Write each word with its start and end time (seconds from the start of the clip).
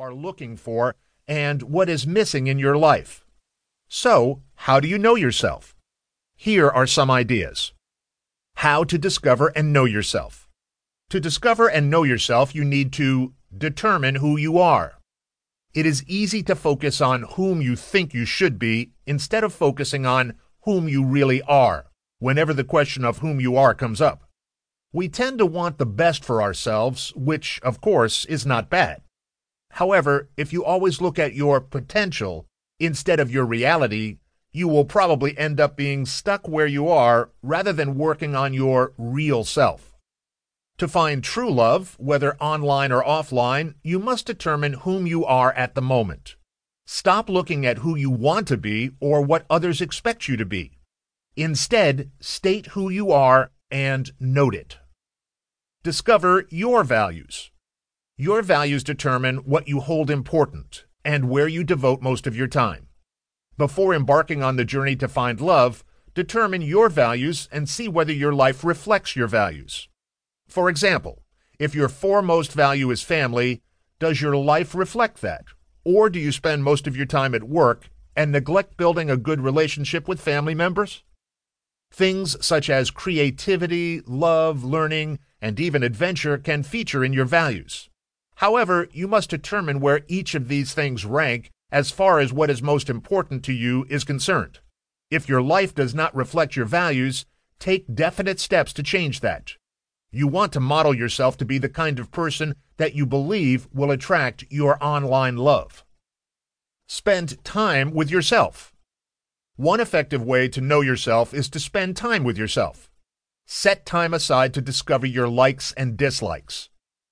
are 0.00 0.14
looking 0.14 0.56
for 0.56 0.94
and 1.28 1.62
what 1.62 1.90
is 1.90 2.06
missing 2.06 2.46
in 2.46 2.58
your 2.58 2.76
life. 2.76 3.24
So, 3.88 4.40
how 4.54 4.80
do 4.80 4.88
you 4.88 4.98
know 4.98 5.14
yourself? 5.14 5.76
Here 6.36 6.70
are 6.70 6.86
some 6.86 7.10
ideas. 7.10 7.72
How 8.56 8.82
to 8.84 8.96
discover 8.96 9.48
and 9.48 9.72
know 9.72 9.84
yourself. 9.84 10.48
To 11.10 11.20
discover 11.20 11.68
and 11.68 11.90
know 11.90 12.02
yourself, 12.04 12.54
you 12.54 12.64
need 12.64 12.92
to 12.94 13.34
determine 13.56 14.16
who 14.16 14.38
you 14.38 14.58
are. 14.58 14.94
It 15.74 15.84
is 15.84 16.04
easy 16.08 16.42
to 16.44 16.54
focus 16.56 17.00
on 17.00 17.24
whom 17.34 17.60
you 17.60 17.76
think 17.76 18.14
you 18.14 18.24
should 18.24 18.58
be 18.58 18.92
instead 19.06 19.44
of 19.44 19.52
focusing 19.52 20.06
on 20.06 20.34
whom 20.62 20.88
you 20.88 21.04
really 21.04 21.42
are 21.42 21.86
whenever 22.18 22.54
the 22.54 22.64
question 22.64 23.04
of 23.04 23.18
whom 23.18 23.38
you 23.38 23.56
are 23.56 23.74
comes 23.74 24.00
up. 24.00 24.24
We 24.92 25.08
tend 25.08 25.38
to 25.38 25.46
want 25.46 25.78
the 25.78 25.86
best 25.86 26.24
for 26.24 26.40
ourselves, 26.40 27.12
which, 27.14 27.60
of 27.62 27.80
course, 27.80 28.24
is 28.24 28.46
not 28.46 28.70
bad. 28.70 29.02
However, 29.80 30.28
if 30.36 30.52
you 30.52 30.62
always 30.62 31.00
look 31.00 31.18
at 31.18 31.32
your 31.32 31.58
potential 31.58 32.44
instead 32.78 33.18
of 33.18 33.30
your 33.30 33.46
reality, 33.46 34.18
you 34.52 34.68
will 34.68 34.84
probably 34.84 35.36
end 35.38 35.58
up 35.58 35.74
being 35.74 36.04
stuck 36.04 36.46
where 36.46 36.66
you 36.66 36.86
are 36.88 37.30
rather 37.42 37.72
than 37.72 37.96
working 37.96 38.36
on 38.36 38.52
your 38.52 38.92
real 38.98 39.42
self. 39.42 39.96
To 40.76 40.86
find 40.86 41.24
true 41.24 41.50
love, 41.50 41.96
whether 41.98 42.36
online 42.36 42.92
or 42.92 43.02
offline, 43.02 43.72
you 43.82 43.98
must 43.98 44.26
determine 44.26 44.74
whom 44.74 45.06
you 45.06 45.24
are 45.24 45.54
at 45.54 45.74
the 45.74 45.80
moment. 45.80 46.36
Stop 46.84 47.30
looking 47.30 47.64
at 47.64 47.78
who 47.78 47.96
you 47.96 48.10
want 48.10 48.46
to 48.48 48.58
be 48.58 48.90
or 49.00 49.22
what 49.22 49.46
others 49.48 49.80
expect 49.80 50.28
you 50.28 50.36
to 50.36 50.44
be. 50.44 50.72
Instead, 51.36 52.10
state 52.20 52.66
who 52.74 52.90
you 52.90 53.12
are 53.12 53.50
and 53.70 54.10
note 54.20 54.54
it. 54.54 54.76
Discover 55.82 56.48
your 56.50 56.84
values. 56.84 57.50
Your 58.20 58.42
values 58.42 58.84
determine 58.84 59.36
what 59.46 59.66
you 59.66 59.80
hold 59.80 60.10
important 60.10 60.84
and 61.06 61.30
where 61.30 61.48
you 61.48 61.64
devote 61.64 62.02
most 62.02 62.26
of 62.26 62.36
your 62.36 62.48
time. 62.48 62.88
Before 63.56 63.94
embarking 63.94 64.42
on 64.42 64.56
the 64.56 64.64
journey 64.66 64.94
to 64.96 65.08
find 65.08 65.40
love, 65.40 65.82
determine 66.12 66.60
your 66.60 66.90
values 66.90 67.48
and 67.50 67.66
see 67.66 67.88
whether 67.88 68.12
your 68.12 68.34
life 68.34 68.62
reflects 68.62 69.16
your 69.16 69.26
values. 69.26 69.88
For 70.48 70.68
example, 70.68 71.22
if 71.58 71.74
your 71.74 71.88
foremost 71.88 72.52
value 72.52 72.90
is 72.90 73.00
family, 73.00 73.62
does 73.98 74.20
your 74.20 74.36
life 74.36 74.74
reflect 74.74 75.22
that? 75.22 75.46
Or 75.82 76.10
do 76.10 76.18
you 76.18 76.30
spend 76.30 76.62
most 76.62 76.86
of 76.86 76.98
your 76.98 77.06
time 77.06 77.34
at 77.34 77.44
work 77.44 77.88
and 78.14 78.30
neglect 78.30 78.76
building 78.76 79.08
a 79.08 79.16
good 79.16 79.40
relationship 79.40 80.06
with 80.06 80.20
family 80.20 80.54
members? 80.54 81.04
Things 81.90 82.36
such 82.44 82.68
as 82.68 82.90
creativity, 82.90 84.02
love, 84.06 84.62
learning, 84.62 85.20
and 85.40 85.58
even 85.58 85.82
adventure 85.82 86.36
can 86.36 86.62
feature 86.62 87.02
in 87.02 87.14
your 87.14 87.24
values. 87.24 87.89
However, 88.40 88.88
you 88.90 89.06
must 89.06 89.28
determine 89.28 89.80
where 89.80 90.00
each 90.08 90.34
of 90.34 90.48
these 90.48 90.72
things 90.72 91.04
rank 91.04 91.50
as 91.70 91.90
far 91.90 92.20
as 92.20 92.32
what 92.32 92.48
is 92.48 92.62
most 92.62 92.88
important 92.88 93.44
to 93.44 93.52
you 93.52 93.84
is 93.90 94.02
concerned. 94.02 94.60
If 95.10 95.28
your 95.28 95.42
life 95.42 95.74
does 95.74 95.94
not 95.94 96.16
reflect 96.16 96.56
your 96.56 96.64
values, 96.64 97.26
take 97.58 97.94
definite 97.94 98.40
steps 98.40 98.72
to 98.72 98.82
change 98.82 99.20
that. 99.20 99.56
You 100.10 100.26
want 100.26 100.54
to 100.54 100.60
model 100.60 100.94
yourself 100.94 101.36
to 101.36 101.44
be 101.44 101.58
the 101.58 101.68
kind 101.68 101.98
of 101.98 102.10
person 102.10 102.54
that 102.78 102.94
you 102.94 103.04
believe 103.04 103.68
will 103.74 103.90
attract 103.90 104.46
your 104.48 104.82
online 104.82 105.36
love. 105.36 105.84
Spend 106.88 107.44
time 107.44 107.92
with 107.92 108.10
yourself. 108.10 108.72
One 109.56 109.80
effective 109.80 110.24
way 110.24 110.48
to 110.48 110.62
know 110.62 110.80
yourself 110.80 111.34
is 111.34 111.50
to 111.50 111.60
spend 111.60 111.94
time 111.94 112.24
with 112.24 112.38
yourself. 112.38 112.90
Set 113.46 113.84
time 113.84 114.14
aside 114.14 114.54
to 114.54 114.62
discover 114.62 115.04
your 115.04 115.28
likes 115.28 115.72
and 115.72 115.98
dislikes. 115.98 116.70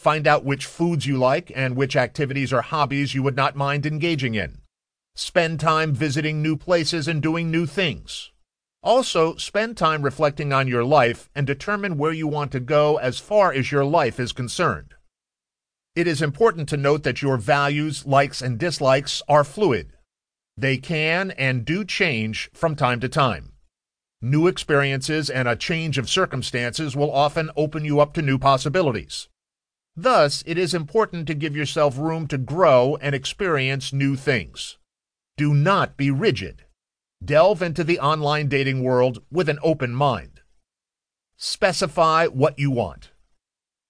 Find 0.00 0.26
out 0.26 0.46
which 0.46 0.64
foods 0.64 1.06
you 1.06 1.18
like 1.18 1.52
and 1.54 1.76
which 1.76 1.94
activities 1.94 2.54
or 2.54 2.62
hobbies 2.62 3.14
you 3.14 3.22
would 3.22 3.36
not 3.36 3.54
mind 3.54 3.84
engaging 3.84 4.34
in. 4.34 4.62
Spend 5.14 5.60
time 5.60 5.92
visiting 5.92 6.40
new 6.40 6.56
places 6.56 7.06
and 7.06 7.20
doing 7.20 7.50
new 7.50 7.66
things. 7.66 8.30
Also, 8.82 9.36
spend 9.36 9.76
time 9.76 10.00
reflecting 10.00 10.54
on 10.54 10.66
your 10.66 10.84
life 10.84 11.28
and 11.34 11.46
determine 11.46 11.98
where 11.98 12.14
you 12.14 12.26
want 12.26 12.50
to 12.52 12.60
go 12.60 12.96
as 12.96 13.18
far 13.18 13.52
as 13.52 13.70
your 13.70 13.84
life 13.84 14.18
is 14.18 14.32
concerned. 14.32 14.94
It 15.94 16.06
is 16.06 16.22
important 16.22 16.70
to 16.70 16.78
note 16.78 17.02
that 17.02 17.20
your 17.20 17.36
values, 17.36 18.06
likes, 18.06 18.40
and 18.40 18.58
dislikes 18.58 19.20
are 19.28 19.44
fluid. 19.44 19.92
They 20.56 20.78
can 20.78 21.32
and 21.32 21.62
do 21.62 21.84
change 21.84 22.48
from 22.54 22.74
time 22.74 23.00
to 23.00 23.08
time. 23.10 23.52
New 24.22 24.46
experiences 24.46 25.28
and 25.28 25.46
a 25.46 25.56
change 25.56 25.98
of 25.98 26.08
circumstances 26.08 26.96
will 26.96 27.12
often 27.12 27.50
open 27.54 27.84
you 27.84 28.00
up 28.00 28.14
to 28.14 28.22
new 28.22 28.38
possibilities. 28.38 29.28
Thus, 30.02 30.42
it 30.46 30.56
is 30.56 30.72
important 30.72 31.26
to 31.26 31.34
give 31.34 31.54
yourself 31.54 31.98
room 31.98 32.26
to 32.28 32.38
grow 32.38 32.96
and 33.02 33.14
experience 33.14 33.92
new 33.92 34.16
things. 34.16 34.78
Do 35.36 35.52
not 35.52 35.98
be 35.98 36.10
rigid. 36.10 36.64
Delve 37.22 37.60
into 37.60 37.84
the 37.84 37.98
online 37.98 38.48
dating 38.48 38.82
world 38.82 39.22
with 39.30 39.50
an 39.50 39.58
open 39.62 39.92
mind. 39.92 40.40
Specify 41.36 42.28
what 42.28 42.58
you 42.58 42.70
want. 42.70 43.10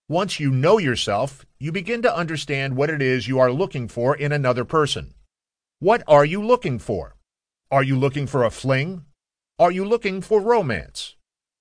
Once 0.08 0.40
you 0.40 0.50
know 0.50 0.78
yourself, 0.78 1.46
you 1.60 1.70
begin 1.70 2.02
to 2.02 2.16
understand 2.16 2.74
what 2.74 2.90
it 2.90 3.00
is 3.00 3.28
you 3.28 3.38
are 3.38 3.52
looking 3.52 3.86
for 3.86 4.16
in 4.16 4.32
another 4.32 4.64
person. 4.64 5.14
What 5.78 6.02
are 6.08 6.24
you 6.24 6.44
looking 6.44 6.80
for? 6.80 7.14
Are 7.70 7.84
you 7.84 7.96
looking 7.96 8.26
for 8.26 8.42
a 8.42 8.50
fling? 8.50 9.04
Are 9.60 9.70
you 9.70 9.84
looking 9.84 10.22
for 10.22 10.40
romance? 10.40 11.14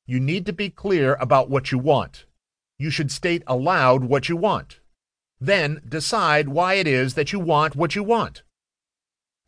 You 0.07 0.19
need 0.19 0.47
to 0.47 0.53
be 0.53 0.71
clear 0.71 1.13
about 1.21 1.51
what 1.51 1.71
you 1.71 1.77
want. 1.77 2.25
You 2.79 2.89
should 2.89 3.11
state 3.11 3.43
aloud 3.45 4.05
what 4.05 4.29
you 4.29 4.37
want. 4.37 4.79
Then 5.39 5.81
decide 5.87 6.47
why 6.47 6.75
it 6.75 6.87
is 6.87 7.13
that 7.15 7.33
you 7.33 7.39
want 7.39 7.75
what 7.75 7.93
you 7.93 8.03
want. 8.03 8.43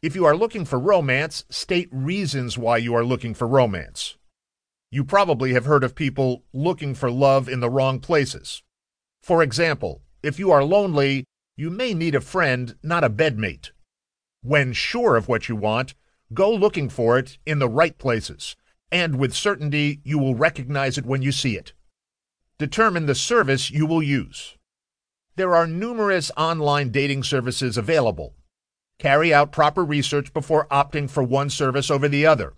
If 0.02 0.16
you 0.16 0.26
are 0.26 0.36
looking 0.36 0.66
for 0.66 0.78
romance, 0.78 1.46
state 1.50 1.88
reasons 1.92 2.58
why 2.58 2.78
you 2.78 2.94
are 2.94 3.06
looking 3.06 3.34
for 3.34 3.48
romance. 3.48 4.18
You 4.92 5.06
probably 5.06 5.54
have 5.54 5.64
heard 5.64 5.86
of 5.86 5.96
people 5.96 6.44
looking 6.54 6.94
for 6.94 7.10
love 7.10 7.48
in 7.48 7.62
the 7.62 7.70
wrong 7.70 8.00
places. 8.00 8.64
For 9.24 9.42
example, 9.42 10.02
if 10.22 10.38
you 10.38 10.52
are 10.52 10.64
lonely, 10.64 11.24
you 11.56 11.70
may 11.70 11.94
need 11.94 12.16
a 12.16 12.22
friend, 12.22 12.76
not 12.84 13.04
a 13.06 13.10
bedmate. 13.10 13.72
When 14.42 14.74
sure 14.74 15.16
of 15.16 15.30
what 15.30 15.48
you 15.48 15.56
want, 15.56 15.94
go 16.34 16.52
looking 16.52 16.90
for 16.90 17.18
it 17.18 17.38
in 17.46 17.60
the 17.60 17.70
right 17.70 17.98
places, 17.98 18.58
and 18.92 19.18
with 19.18 19.34
certainty 19.34 20.02
you 20.04 20.20
will 20.20 20.36
recognize 20.36 20.98
it 20.98 21.06
when 21.06 21.22
you 21.22 21.32
see 21.32 21.56
it. 21.56 21.72
Determine 22.62 23.08
the 23.08 23.16
service 23.16 23.72
you 23.72 23.88
will 23.88 24.04
use. 24.04 24.56
There 25.36 25.56
are 25.56 25.66
numerous 25.66 26.30
online 26.38 26.92
dating 26.92 27.24
services 27.24 27.76
available. 27.76 28.36
Carry 29.00 29.34
out 29.34 29.52
proper 29.52 29.84
research 29.84 30.32
before 30.32 30.68
opting 30.68 31.10
for 31.10 31.24
one 31.24 31.50
service 31.50 31.90
over 31.90 32.08
the 32.08 32.28
other. 32.28 32.54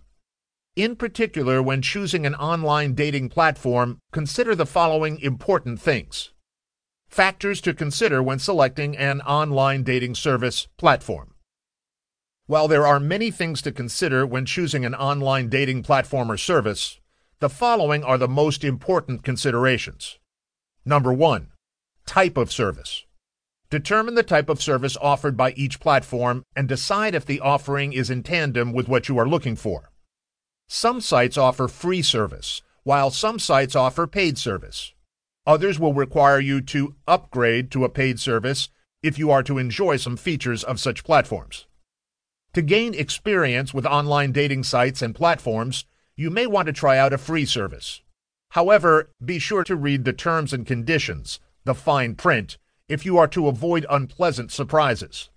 In 0.76 0.94
particular, 0.94 1.62
when 1.62 1.80
choosing 1.80 2.26
an 2.26 2.34
online 2.34 2.92
dating 2.94 3.30
platform, 3.30 3.96
consider 4.12 4.54
the 4.54 4.66
following 4.66 5.18
important 5.20 5.80
things. 5.80 6.32
Factors 7.08 7.62
to 7.62 7.72
consider 7.72 8.22
when 8.22 8.38
selecting 8.38 8.94
an 8.98 9.22
online 9.22 9.84
dating 9.84 10.16
service 10.16 10.68
platform. 10.76 11.32
While 12.44 12.68
there 12.68 12.86
are 12.86 13.00
many 13.00 13.30
things 13.30 13.62
to 13.62 13.72
consider 13.72 14.26
when 14.26 14.44
choosing 14.44 14.84
an 14.84 14.94
online 14.94 15.48
dating 15.48 15.82
platform 15.82 16.30
or 16.30 16.36
service, 16.36 17.00
the 17.44 17.50
following 17.50 18.02
are 18.02 18.16
the 18.16 18.26
most 18.26 18.64
important 18.64 19.22
considerations. 19.22 20.18
Number 20.86 21.12
one, 21.12 21.48
type 22.06 22.38
of 22.38 22.50
service. 22.50 23.04
Determine 23.68 24.14
the 24.14 24.22
type 24.22 24.48
of 24.48 24.62
service 24.62 24.96
offered 24.98 25.36
by 25.36 25.52
each 25.52 25.78
platform 25.78 26.42
and 26.56 26.66
decide 26.66 27.14
if 27.14 27.26
the 27.26 27.40
offering 27.40 27.92
is 27.92 28.08
in 28.08 28.22
tandem 28.22 28.72
with 28.72 28.88
what 28.88 29.10
you 29.10 29.18
are 29.18 29.28
looking 29.28 29.56
for. 29.56 29.90
Some 30.68 31.02
sites 31.02 31.36
offer 31.36 31.68
free 31.68 32.00
service, 32.00 32.62
while 32.82 33.10
some 33.10 33.38
sites 33.38 33.76
offer 33.76 34.06
paid 34.06 34.38
service. 34.38 34.94
Others 35.46 35.78
will 35.78 35.92
require 35.92 36.40
you 36.40 36.62
to 36.62 36.94
upgrade 37.06 37.70
to 37.72 37.84
a 37.84 37.90
paid 37.90 38.18
service 38.18 38.70
if 39.02 39.18
you 39.18 39.30
are 39.30 39.42
to 39.42 39.58
enjoy 39.58 39.98
some 39.98 40.16
features 40.16 40.64
of 40.64 40.80
such 40.80 41.04
platforms. 41.04 41.66
To 42.54 42.62
gain 42.62 42.94
experience 42.94 43.74
with 43.74 43.84
online 43.84 44.32
dating 44.32 44.62
sites 44.62 45.02
and 45.02 45.14
platforms, 45.14 45.84
you 46.16 46.30
may 46.30 46.46
want 46.46 46.66
to 46.66 46.72
try 46.72 46.98
out 46.98 47.12
a 47.12 47.18
free 47.18 47.44
service. 47.44 48.00
However, 48.50 49.10
be 49.24 49.38
sure 49.38 49.64
to 49.64 49.74
read 49.74 50.04
the 50.04 50.12
terms 50.12 50.52
and 50.52 50.66
conditions, 50.66 51.40
the 51.64 51.74
fine 51.74 52.14
print, 52.14 52.56
if 52.88 53.04
you 53.04 53.18
are 53.18 53.28
to 53.28 53.48
avoid 53.48 53.86
unpleasant 53.90 54.52
surprises. 54.52 55.30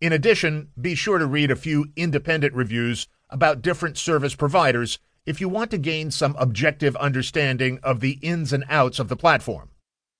In 0.00 0.12
addition, 0.12 0.68
be 0.80 0.94
sure 0.94 1.18
to 1.18 1.26
read 1.26 1.50
a 1.50 1.56
few 1.56 1.86
independent 1.96 2.54
reviews 2.54 3.08
about 3.30 3.62
different 3.62 3.98
service 3.98 4.34
providers 4.34 4.98
if 5.26 5.40
you 5.40 5.48
want 5.48 5.70
to 5.72 5.78
gain 5.78 6.10
some 6.10 6.36
objective 6.38 6.96
understanding 6.96 7.78
of 7.82 8.00
the 8.00 8.12
ins 8.22 8.52
and 8.52 8.64
outs 8.70 8.98
of 8.98 9.08
the 9.08 9.16
platform. 9.16 9.70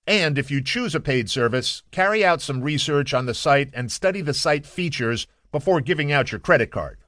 And 0.06 0.36
if 0.36 0.50
you 0.50 0.62
choose 0.62 0.94
a 0.94 1.00
paid 1.00 1.30
service, 1.30 1.82
carry 1.92 2.24
out 2.24 2.42
some 2.42 2.62
research 2.62 3.14
on 3.14 3.26
the 3.26 3.34
site 3.34 3.70
and 3.72 3.92
study 3.92 4.20
the 4.20 4.34
site 4.34 4.66
features 4.66 5.26
before 5.52 5.80
giving 5.80 6.10
out 6.12 6.32
your 6.32 6.38
credit 6.40 6.70
card. 6.70 6.98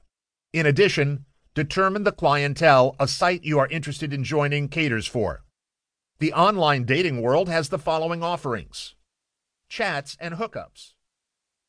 In 0.53 0.65
addition, 0.65 1.25
determine 1.53 2.03
the 2.03 2.11
clientele 2.11 2.95
a 2.99 3.07
site 3.07 3.43
you 3.43 3.59
are 3.59 3.67
interested 3.67 4.13
in 4.13 4.23
joining 4.23 4.69
caters 4.69 5.07
for. 5.07 5.43
The 6.19 6.33
online 6.33 6.85
dating 6.85 7.21
world 7.21 7.49
has 7.49 7.69
the 7.69 7.79
following 7.79 8.23
offerings 8.23 8.95
chats 9.69 10.17
and 10.19 10.35
hookups, 10.35 10.93